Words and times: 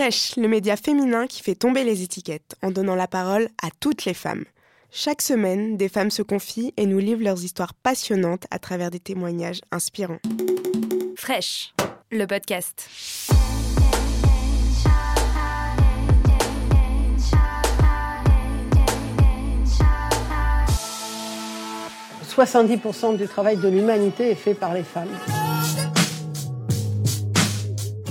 Fresh, 0.00 0.36
le 0.36 0.48
média 0.48 0.76
féminin 0.76 1.26
qui 1.26 1.42
fait 1.42 1.54
tomber 1.54 1.84
les 1.84 2.02
étiquettes 2.02 2.56
en 2.62 2.70
donnant 2.70 2.94
la 2.94 3.06
parole 3.06 3.50
à 3.62 3.68
toutes 3.80 4.06
les 4.06 4.14
femmes. 4.14 4.46
Chaque 4.90 5.20
semaine, 5.20 5.76
des 5.76 5.90
femmes 5.90 6.10
se 6.10 6.22
confient 6.22 6.72
et 6.78 6.86
nous 6.86 7.00
livrent 7.00 7.22
leurs 7.22 7.44
histoires 7.44 7.74
passionnantes 7.74 8.46
à 8.50 8.58
travers 8.58 8.90
des 8.90 8.98
témoignages 8.98 9.60
inspirants. 9.70 10.16
Fresh, 11.16 11.74
le 12.10 12.24
podcast. 12.24 12.88
70% 22.34 23.18
du 23.18 23.28
travail 23.28 23.58
de 23.58 23.68
l'humanité 23.68 24.30
est 24.30 24.34
fait 24.34 24.54
par 24.54 24.72
les 24.72 24.82
femmes. 24.82 25.10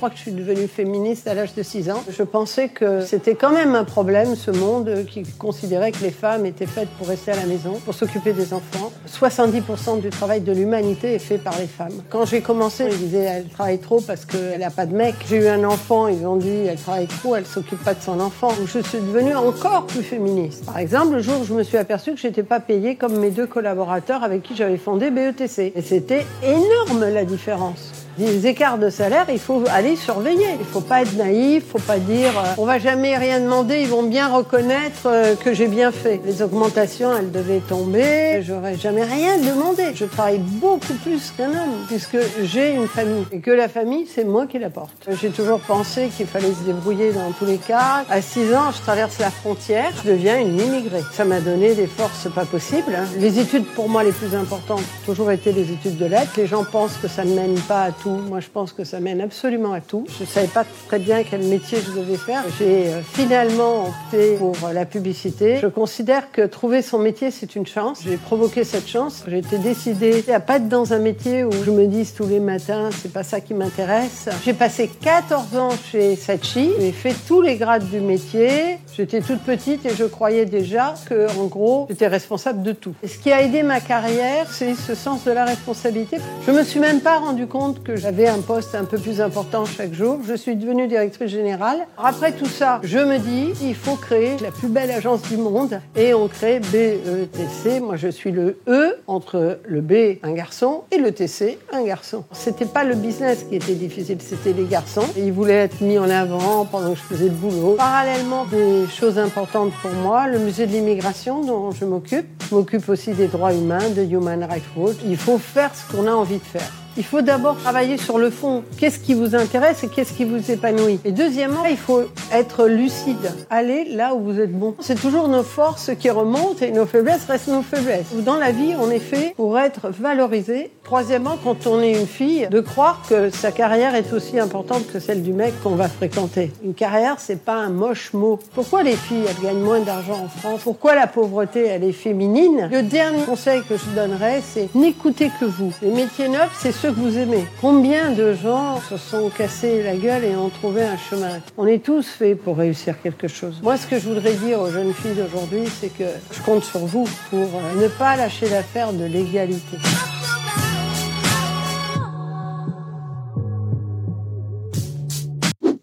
Je 0.00 0.06
crois 0.06 0.14
que 0.14 0.16
je 0.16 0.22
suis 0.22 0.32
devenue 0.32 0.66
féministe 0.66 1.28
à 1.28 1.34
l'âge 1.34 1.54
de 1.54 1.62
6 1.62 1.90
ans. 1.90 2.02
Je 2.08 2.22
pensais 2.22 2.68
que 2.70 3.02
c'était 3.02 3.34
quand 3.34 3.50
même 3.50 3.74
un 3.74 3.84
problème, 3.84 4.34
ce 4.34 4.50
monde 4.50 5.04
qui 5.06 5.24
considérait 5.24 5.92
que 5.92 6.02
les 6.02 6.10
femmes 6.10 6.46
étaient 6.46 6.64
faites 6.64 6.88
pour 6.96 7.08
rester 7.08 7.32
à 7.32 7.36
la 7.36 7.44
maison, 7.44 7.74
pour 7.84 7.92
s'occuper 7.92 8.32
des 8.32 8.54
enfants. 8.54 8.92
70% 9.06 10.00
du 10.00 10.08
travail 10.08 10.40
de 10.40 10.52
l'humanité 10.52 11.12
est 11.12 11.18
fait 11.18 11.36
par 11.36 11.58
les 11.58 11.66
femmes. 11.66 11.92
Quand 12.08 12.24
j'ai 12.24 12.40
commencé, 12.40 12.86
ils 12.90 12.96
disaient 12.96 13.24
elle 13.24 13.48
travaille 13.48 13.76
trop 13.76 14.00
parce 14.00 14.24
qu'elle 14.24 14.60
n'a 14.60 14.70
pas 14.70 14.86
de 14.86 14.96
mec. 14.96 15.16
J'ai 15.28 15.36
eu 15.36 15.48
un 15.48 15.64
enfant, 15.64 16.08
ils 16.08 16.26
ont 16.26 16.36
dit 16.36 16.64
elle 16.66 16.78
travaille 16.78 17.06
trop, 17.06 17.36
elle 17.36 17.44
s'occupe 17.44 17.84
pas 17.84 17.92
de 17.92 18.00
son 18.00 18.20
enfant. 18.20 18.54
Je 18.64 18.78
suis 18.78 19.00
devenue 19.00 19.34
encore 19.34 19.84
plus 19.84 20.02
féministe. 20.02 20.64
Par 20.64 20.78
exemple, 20.78 21.16
le 21.16 21.20
jour 21.20 21.42
où 21.42 21.44
je 21.44 21.52
me 21.52 21.62
suis 21.62 21.76
aperçue 21.76 22.14
que 22.14 22.20
j'étais 22.20 22.42
pas 22.42 22.60
payée 22.60 22.94
comme 22.94 23.18
mes 23.18 23.30
deux 23.30 23.46
collaborateurs 23.46 24.24
avec 24.24 24.44
qui 24.44 24.56
j'avais 24.56 24.78
fondé 24.78 25.10
BETC. 25.10 25.74
Et 25.76 25.82
c'était 25.82 26.24
énorme 26.42 27.04
la 27.12 27.26
différence 27.26 28.00
des 28.18 28.46
écarts 28.46 28.78
de 28.78 28.90
salaire, 28.90 29.26
il 29.30 29.38
faut 29.38 29.64
aller 29.70 29.96
surveiller. 29.96 30.46
Il 30.58 30.66
faut 30.66 30.80
pas 30.80 31.02
être 31.02 31.14
naïf, 31.14 31.64
faut 31.70 31.78
pas 31.78 31.98
dire 31.98 32.30
euh, 32.38 32.54
on 32.58 32.64
va 32.64 32.78
jamais 32.78 33.16
rien 33.16 33.40
demander, 33.40 33.80
ils 33.80 33.88
vont 33.88 34.02
bien 34.02 34.28
reconnaître 34.28 35.06
euh, 35.06 35.34
que 35.34 35.54
j'ai 35.54 35.68
bien 35.68 35.92
fait. 35.92 36.20
Les 36.24 36.42
augmentations, 36.42 37.10
elles 37.16 37.30
devaient 37.30 37.60
tomber, 37.60 38.42
j'aurais 38.42 38.76
jamais 38.76 39.04
rien 39.04 39.38
demandé. 39.38 39.84
Je 39.94 40.04
travaille 40.04 40.38
beaucoup 40.38 40.94
plus 41.02 41.32
qu'un 41.36 41.50
homme 41.50 41.86
puisque 41.88 42.18
j'ai 42.42 42.74
une 42.74 42.88
famille 42.88 43.24
et 43.32 43.40
que 43.40 43.50
la 43.50 43.68
famille, 43.68 44.06
c'est 44.12 44.24
moi 44.24 44.46
qui 44.46 44.58
la 44.58 44.70
porte. 44.70 45.08
J'ai 45.20 45.30
toujours 45.30 45.60
pensé 45.60 46.08
qu'il 46.16 46.26
fallait 46.26 46.52
se 46.52 46.64
débrouiller 46.64 47.12
dans 47.12 47.30
tous 47.32 47.46
les 47.46 47.58
cas. 47.58 48.04
À 48.10 48.20
6 48.20 48.54
ans, 48.54 48.70
je 48.72 48.80
traverse 48.80 49.18
la 49.18 49.30
frontière, 49.30 49.92
je 50.04 50.10
deviens 50.10 50.38
une 50.38 50.58
immigrée. 50.58 51.02
Ça 51.12 51.24
m'a 51.24 51.40
donné 51.40 51.74
des 51.74 51.86
forces 51.86 52.28
pas 52.34 52.44
possibles. 52.44 52.94
Hein. 52.96 53.06
Les 53.18 53.38
études 53.38 53.66
pour 53.66 53.88
moi 53.88 54.02
les 54.04 54.12
plus 54.12 54.34
importantes 54.34 54.82
toujours 55.06 55.30
été 55.30 55.52
les 55.52 55.72
études 55.72 55.98
de 55.98 56.06
lettres. 56.06 56.32
Les 56.36 56.46
gens 56.46 56.64
pensent 56.64 56.96
que 56.96 57.08
ça 57.08 57.24
ne 57.24 57.34
mène 57.34 57.58
pas 57.60 57.84
à 57.84 57.92
moi, 58.06 58.40
je 58.40 58.48
pense 58.48 58.72
que 58.72 58.84
ça 58.84 59.00
mène 59.00 59.20
absolument 59.20 59.72
à 59.72 59.80
tout. 59.80 60.06
Je 60.18 60.24
ne 60.24 60.28
savais 60.28 60.46
pas 60.46 60.64
très 60.88 60.98
bien 60.98 61.22
quel 61.22 61.42
métier 61.44 61.78
je 61.84 61.98
devais 61.98 62.16
faire. 62.16 62.42
J'ai 62.58 62.88
euh, 62.88 63.02
finalement 63.02 63.88
opté 63.88 64.36
pour 64.36 64.56
euh, 64.64 64.72
la 64.72 64.86
publicité. 64.86 65.58
Je 65.60 65.66
considère 65.66 66.30
que 66.32 66.42
trouver 66.42 66.82
son 66.82 66.98
métier, 66.98 67.30
c'est 67.30 67.56
une 67.56 67.66
chance. 67.66 68.02
J'ai 68.04 68.16
provoqué 68.16 68.64
cette 68.64 68.88
chance. 68.88 69.24
Été 69.30 69.58
décidée 69.58 70.24
à 70.32 70.40
pas 70.40 70.56
être 70.56 70.68
dans 70.68 70.92
un 70.92 70.98
métier 70.98 71.44
où 71.44 71.52
je 71.52 71.70
me 71.70 71.86
dise 71.86 72.12
tous 72.14 72.26
les 72.26 72.40
matins, 72.40 72.90
c'est 72.92 73.12
pas 73.12 73.22
ça 73.22 73.40
qui 73.40 73.54
m'intéresse. 73.54 74.28
J'ai 74.44 74.54
passé 74.54 74.90
14 75.00 75.56
ans 75.56 75.70
chez 75.90 76.16
Sachi. 76.16 76.70
J'ai 76.78 76.92
fait 76.92 77.14
tous 77.26 77.40
les 77.40 77.56
grades 77.56 77.88
du 77.88 78.00
métier. 78.00 78.78
J'étais 79.00 79.22
toute 79.22 79.40
petite 79.40 79.86
et 79.86 79.94
je 79.96 80.04
croyais 80.04 80.44
déjà 80.44 80.92
que, 81.08 81.26
en 81.40 81.46
gros, 81.46 81.86
j'étais 81.88 82.06
responsable 82.06 82.62
de 82.62 82.72
tout. 82.72 82.92
Ce 83.02 83.16
qui 83.16 83.32
a 83.32 83.40
aidé 83.40 83.62
ma 83.62 83.80
carrière, 83.80 84.46
c'est 84.52 84.74
ce 84.74 84.94
sens 84.94 85.24
de 85.24 85.30
la 85.30 85.46
responsabilité. 85.46 86.18
Je 86.46 86.52
me 86.52 86.62
suis 86.62 86.80
même 86.80 87.00
pas 87.00 87.18
rendu 87.18 87.46
compte 87.46 87.82
que 87.82 87.96
j'avais 87.96 88.28
un 88.28 88.40
poste 88.40 88.74
un 88.74 88.84
peu 88.84 88.98
plus 88.98 89.22
important 89.22 89.64
chaque 89.64 89.94
jour. 89.94 90.18
Je 90.28 90.34
suis 90.34 90.54
devenue 90.54 90.86
directrice 90.86 91.30
générale. 91.30 91.78
Après 91.96 92.32
tout 92.32 92.44
ça, 92.44 92.82
je 92.82 92.98
me 92.98 93.16
dis, 93.16 93.54
il 93.62 93.74
faut 93.74 93.96
créer 93.96 94.36
la 94.42 94.50
plus 94.50 94.68
belle 94.68 94.90
agence 94.90 95.22
du 95.22 95.38
monde. 95.38 95.80
Et 95.96 96.12
on 96.12 96.28
crée 96.28 96.60
BETC. 96.60 97.80
Moi, 97.80 97.96
je 97.96 98.08
suis 98.08 98.32
le 98.32 98.58
E 98.68 98.98
entre 99.06 99.60
le 99.66 99.80
B, 99.80 100.18
un 100.22 100.32
garçon, 100.32 100.82
et 100.92 100.98
le 100.98 101.10
TC, 101.12 101.58
un 101.72 101.84
garçon. 101.84 102.24
C'était 102.32 102.66
pas 102.66 102.84
le 102.84 102.96
business 102.96 103.46
qui 103.48 103.56
était 103.56 103.72
difficile, 103.72 104.18
c'était 104.20 104.52
les 104.52 104.66
garçons. 104.66 105.06
Ils 105.16 105.32
voulaient 105.32 105.54
être 105.54 105.80
mis 105.80 105.98
en 105.98 106.10
avant 106.10 106.66
pendant 106.66 106.90
que 106.90 106.98
je 106.98 107.14
faisais 107.14 107.28
le 107.28 107.30
boulot. 107.30 107.76
Parallèlement, 107.78 108.44
choses 108.90 109.18
importantes 109.18 109.72
pour 109.82 109.92
moi, 109.92 110.26
le 110.26 110.38
musée 110.38 110.66
de 110.66 110.72
l'immigration 110.72 111.44
dont 111.44 111.70
je 111.70 111.84
m'occupe. 111.84 112.26
Je 112.48 112.54
m'occupe 112.54 112.88
aussi 112.88 113.12
des 113.12 113.28
droits 113.28 113.54
humains, 113.54 113.90
de 113.90 114.02
Human 114.02 114.44
Rights 114.44 114.64
Watch. 114.76 114.96
Il 115.04 115.16
faut 115.16 115.38
faire 115.38 115.70
ce 115.74 115.90
qu'on 115.90 116.06
a 116.06 116.12
envie 116.12 116.38
de 116.38 116.44
faire. 116.44 116.70
Il 116.96 117.04
faut 117.04 117.22
d'abord 117.22 117.56
travailler 117.56 117.96
sur 117.96 118.18
le 118.18 118.30
fond. 118.30 118.64
Qu'est-ce 118.78 118.98
qui 118.98 119.14
vous 119.14 119.34
intéresse 119.34 119.84
et 119.84 119.88
qu'est-ce 119.88 120.12
qui 120.12 120.24
vous 120.24 120.50
épanouit? 120.50 120.98
Et 121.04 121.12
deuxièmement, 121.12 121.64
il 121.64 121.76
faut 121.76 122.02
être 122.32 122.66
lucide. 122.66 123.32
Aller 123.48 123.84
là 123.84 124.14
où 124.14 124.20
vous 124.20 124.40
êtes 124.40 124.52
bon. 124.52 124.74
C'est 124.80 125.00
toujours 125.00 125.28
nos 125.28 125.42
forces 125.42 125.90
qui 125.98 126.10
remontent 126.10 126.62
et 126.62 126.72
nos 126.72 126.86
faiblesses 126.86 127.24
restent 127.26 127.48
nos 127.48 127.62
faiblesses. 127.62 128.12
Dans 128.24 128.36
la 128.36 128.50
vie, 128.50 128.74
on 128.78 128.90
est 128.90 128.98
fait 128.98 129.34
pour 129.36 129.58
être 129.58 129.88
valorisé. 129.90 130.70
Troisièmement, 130.84 131.38
quand 131.42 131.66
on 131.66 131.80
est 131.80 131.92
une 131.92 132.06
fille, 132.06 132.48
de 132.50 132.60
croire 132.60 133.02
que 133.08 133.30
sa 133.30 133.52
carrière 133.52 133.94
est 133.94 134.12
aussi 134.12 134.40
importante 134.40 134.90
que 134.92 134.98
celle 134.98 135.22
du 135.22 135.32
mec 135.32 135.54
qu'on 135.62 135.76
va 135.76 135.88
fréquenter. 135.88 136.50
Une 136.64 136.74
carrière, 136.74 137.16
c'est 137.18 137.40
pas 137.40 137.54
un 137.54 137.70
moche 137.70 138.12
mot. 138.12 138.38
Pourquoi 138.54 138.82
les 138.82 138.96
filles, 138.96 139.24
elles 139.28 139.44
gagnent 139.44 139.62
moins 139.62 139.80
d'argent 139.80 140.24
en 140.24 140.28
France? 140.28 140.60
Pourquoi 140.64 140.96
la 140.96 141.06
pauvreté, 141.06 141.66
elle 141.66 141.84
est 141.84 141.92
féminine? 141.92 142.68
Le 142.72 142.82
dernier 142.82 143.22
conseil 143.22 143.62
que 143.68 143.76
je 143.76 143.84
donnerais, 143.94 144.42
c'est 144.42 144.74
n'écoutez 144.74 145.30
que 145.38 145.44
vous. 145.44 145.72
Les 145.82 145.92
métiers 145.92 146.28
neufs, 146.28 146.50
c'est 146.60 146.72
ceux 146.80 146.92
que 146.92 147.00
vous 147.00 147.18
aimez. 147.18 147.44
Combien 147.60 148.12
de 148.12 148.32
gens 148.32 148.80
se 148.80 148.96
sont 148.96 149.28
cassés 149.28 149.82
la 149.82 149.96
gueule 149.96 150.24
et 150.24 150.34
ont 150.34 150.48
trouvé 150.48 150.82
un 150.82 150.96
chemin? 150.96 151.40
On 151.58 151.66
est 151.66 151.84
tous 151.84 152.06
faits 152.06 152.40
pour 152.40 152.56
réussir 152.56 153.00
quelque 153.02 153.28
chose. 153.28 153.60
Moi, 153.62 153.76
ce 153.76 153.86
que 153.86 153.98
je 153.98 154.08
voudrais 154.08 154.32
dire 154.34 154.60
aux 154.60 154.70
jeunes 154.70 154.94
filles 154.94 155.14
d'aujourd'hui, 155.14 155.64
c'est 155.66 155.92
que 155.92 156.04
je 156.32 156.40
compte 156.42 156.64
sur 156.64 156.80
vous 156.80 157.06
pour 157.28 157.38
euh, 157.38 157.82
ne 157.82 157.88
pas 157.88 158.16
lâcher 158.16 158.48
l'affaire 158.48 158.92
de 158.94 159.04
l'égalité. 159.04 159.76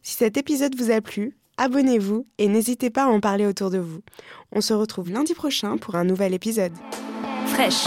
Si 0.02 0.16
cet 0.16 0.38
épisode 0.38 0.76
vous 0.76 0.90
a 0.90 1.00
plu, 1.02 1.38
abonnez-vous 1.58 2.26
et 2.40 2.48
n'hésitez 2.48 2.90
pas 2.90 3.04
à 3.04 3.08
en 3.08 3.20
parler 3.20 3.46
autour 3.46 3.70
de 3.70 3.78
vous. 3.78 4.02
On 4.52 4.62
se 4.62 4.74
retrouve 4.74 5.12
lundi 5.12 5.36
prochain 5.36 5.78
pour 5.78 5.96
un 5.96 6.06
nouvel 6.06 6.34
épisode. 6.34 6.74
Fraîche 7.46 7.86